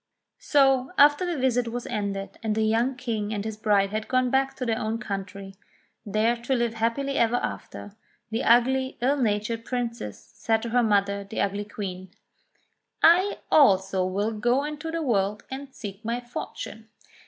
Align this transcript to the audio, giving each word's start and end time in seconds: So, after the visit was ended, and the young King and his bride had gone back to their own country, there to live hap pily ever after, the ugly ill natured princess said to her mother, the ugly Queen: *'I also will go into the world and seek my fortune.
So, 0.39 0.93
after 0.97 1.27
the 1.27 1.37
visit 1.37 1.67
was 1.67 1.85
ended, 1.85 2.39
and 2.41 2.55
the 2.55 2.63
young 2.63 2.95
King 2.95 3.31
and 3.31 3.45
his 3.45 3.55
bride 3.55 3.91
had 3.91 4.07
gone 4.07 4.31
back 4.31 4.55
to 4.55 4.65
their 4.65 4.79
own 4.79 4.97
country, 4.97 5.53
there 6.07 6.35
to 6.37 6.55
live 6.55 6.73
hap 6.73 6.97
pily 6.97 7.13
ever 7.17 7.35
after, 7.35 7.95
the 8.31 8.43
ugly 8.43 8.97
ill 8.99 9.17
natured 9.17 9.63
princess 9.63 10.17
said 10.33 10.63
to 10.63 10.69
her 10.69 10.81
mother, 10.81 11.23
the 11.23 11.39
ugly 11.39 11.65
Queen: 11.65 12.09
*'I 13.03 13.37
also 13.51 14.03
will 14.03 14.31
go 14.31 14.63
into 14.63 14.89
the 14.89 15.03
world 15.03 15.43
and 15.51 15.71
seek 15.71 16.03
my 16.03 16.19
fortune. 16.19 16.89